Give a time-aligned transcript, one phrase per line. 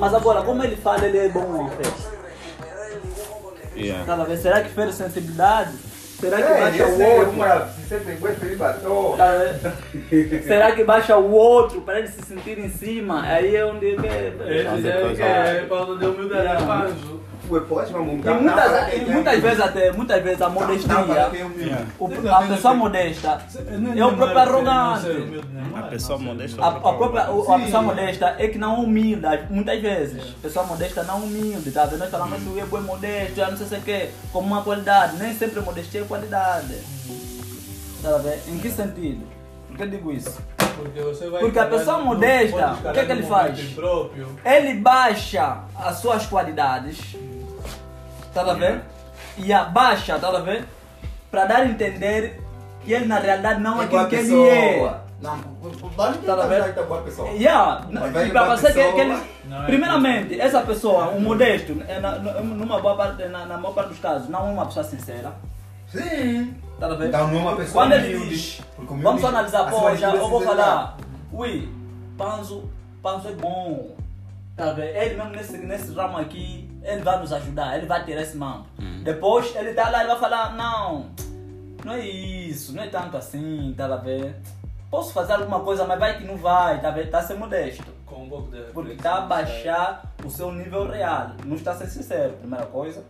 [0.00, 2.10] Mas agora, como ele fala, ele é bom em festa.
[3.76, 4.04] Yeah.
[4.04, 4.36] Tá?
[4.36, 5.72] Será que fere sensibilidade?
[6.20, 7.30] Será que É, baixa o é outro?
[7.32, 7.68] uma.
[10.42, 13.22] Será que baixa o outro para ele se sentir em cima?
[13.22, 17.19] Aí é onde ele Ele Fazer dizer coisa que é falta de humildade é panjo.
[18.32, 20.94] Mas E muitas, e muitas vezes até, mutas vezes a modestia,
[21.98, 23.38] o- a pessoa modesta
[23.98, 25.06] é o próprio arrogante.
[25.76, 26.62] A pessoa modesta.
[26.62, 30.22] A, a própria o- a pessoa modesta é que não é humilde, muitas vezes.
[30.38, 31.98] A pessoa modesta não é humilde, tá vendo?
[32.00, 35.16] Nós falamos que é bom modesto, já não sei se é que, como uma qualidade.
[35.16, 36.74] Nem sempre modestia é qualidade.
[38.02, 38.40] Tá vendo?
[38.48, 39.26] Em que sentido?
[39.68, 40.38] Por que eu digo isso?
[40.82, 43.58] Porque, você vai Porque a pessoa no- modesta, o que é que ele faz?
[43.58, 44.28] momento Próprio.
[44.44, 47.16] Ele baixa as suas qualidades,
[48.34, 48.80] tá a ver?
[49.38, 50.64] E abaixa, tá a ver?
[51.30, 52.40] Pra dar a entender
[52.82, 55.00] que ele na realidade não é aquilo que ele é.
[55.20, 55.38] Não,
[55.96, 56.72] vale Tá a ver?
[56.72, 57.28] que é boa pessoa.
[57.28, 57.82] Yeah.
[57.90, 59.18] Mas vai E pra uma você que, que ele.
[59.44, 63.58] Não é Primeiramente, essa pessoa, um modesto, é na, na- numa boa parte, na, na
[63.58, 65.32] maior parte dos casos, não é uma pessoa sincera.
[65.92, 66.54] Sim.
[66.78, 67.08] Tá a ver?
[67.08, 70.40] Então não é uma pessoa Quando ele diz, vamos só analisar, tudo é eu vou
[70.40, 70.96] falar,
[71.30, 71.68] ui,
[72.16, 72.70] Panzo,
[73.02, 73.94] Panzo é bom,
[74.56, 74.96] tá vendo?
[74.96, 78.66] Ele mesmo nesse, nesse ramo aqui, ele vai nos ajudar, ele vai tirar esse mambo.
[79.02, 81.10] Depois ele tá lá, ele vai falar, não,
[81.84, 84.34] não é isso, não é tanto assim, tá vendo?
[84.90, 87.10] Posso fazer alguma coisa, mas vai que não vai, tá vendo?
[87.10, 87.84] Tá a ser modesto.
[88.06, 91.32] Com um pouco de Porque está a baixar o seu nível real.
[91.44, 93.04] Não está a ser sincero, primeira coisa.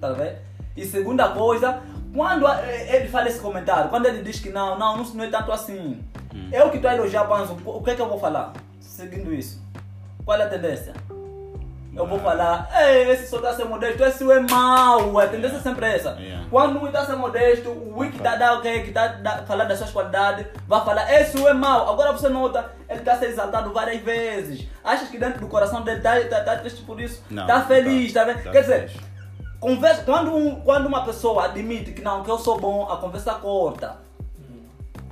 [0.00, 0.36] Tá vendo?
[0.76, 1.82] E segunda coisa,
[2.16, 5.28] quando a- ele fala esse comentário, quando ele diz que não, não, não, não é
[5.28, 6.02] tanto assim.
[6.52, 8.52] Eu que estou a elogiar Panzo, o que é que eu vou falar?
[8.80, 9.62] Seguindo isso.
[10.24, 10.92] Qual é a tendência?
[11.94, 15.56] Eu vou falar, ei, esse só está a ser modesto, esse é mau, a tendência
[15.56, 16.10] é sempre essa.
[16.20, 16.44] Yeah.
[16.50, 19.38] Quando um está a ser modesto, o que está a dar, ok, que está a
[19.46, 21.90] falar das suas qualidades, vai falar, esse é mau.
[21.90, 24.66] Agora você nota, ele está a ser exaltado várias vezes.
[24.84, 27.22] Achas que dentro do coração dele está tá, tá triste por isso?
[27.42, 28.44] Está feliz, tá- tá vendo?
[28.44, 28.90] tá Quer dizer.
[29.60, 33.34] Conversa, quando, um- quando uma pessoa admite que não, que eu sou bom, a conversa
[33.34, 33.96] corta.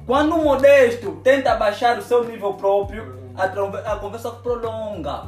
[0.06, 3.44] Quando um modesto tenta baixar o seu nível próprio, a,
[3.92, 5.22] a conversa prolonga.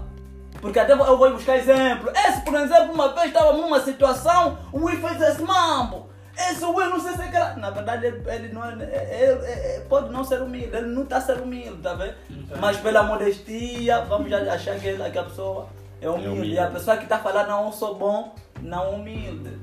[0.61, 2.11] Porque até eu vou buscar exemplo.
[2.15, 6.09] Esse, por exemplo, uma vez estava numa situação, o Wii fez esse mambo.
[6.37, 7.55] Esse Wii não sei se é que era.
[7.57, 11.21] Na verdade, ele, ele não é, ele- ele- pode não ser humilde, ele não está
[11.21, 12.15] sendo humilde, tá vendo?
[12.61, 15.67] Mas pela modestia, vamos já achar que, que a pessoa
[16.03, 16.29] é humilde.
[16.29, 16.51] humilde.
[16.53, 19.59] E a pessoa que está falando, não, eu sou bom, não é humilde.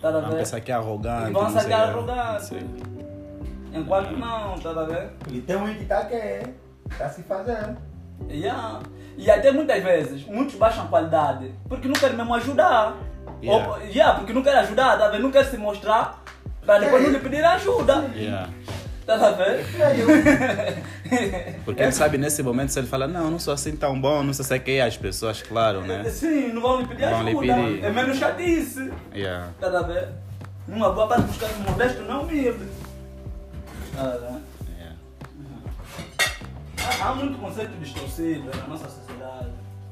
[0.00, 0.36] Tá Uma vendo?
[0.38, 1.30] pessoa que é arrogante.
[1.30, 2.10] E vão sacar o quê.
[2.12, 2.66] arrogante.
[3.72, 5.10] Enquanto não, tá vendo?
[5.30, 6.42] E tem um que tá que é.
[6.98, 7.78] Tá se fazendo.
[8.28, 8.80] Yeah.
[9.16, 12.96] E até muitas vezes, muitos baixam qualidade porque não querem mesmo ajudar.
[13.42, 13.68] Yeah.
[13.70, 15.22] Ou, yeah, porque não querem ajudar, tá vendo?
[15.22, 16.22] Não querem se mostrar
[16.66, 17.06] para depois É.
[17.06, 18.04] não lhe pedir ajuda.
[18.14, 18.48] Yeah.
[19.06, 19.62] Tá vendo?
[21.64, 24.32] Porque ele sabe nesse momento se ele fala, não, não sou assim tão bom, não
[24.32, 26.04] sei se é que é as pessoas, claro, né?
[26.08, 27.54] Sim, não vão lhe pedir Vão lhe ajuda.
[27.54, 27.84] pedir.
[27.84, 28.92] É menos chatice.
[29.14, 29.48] Yeah.
[29.60, 30.08] Tá vendo?
[30.68, 32.66] Numa boa parte buscar um modesto não humilde.
[33.94, 34.40] Tá vendo?
[34.78, 34.96] Yeah.
[37.02, 39.50] Há, há muito conceito distorcido na nossa sociedade.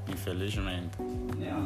[0.09, 0.97] Infelizmente.
[1.41, 1.61] Yeah.